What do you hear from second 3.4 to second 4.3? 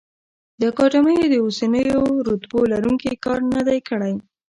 نه دی کړی.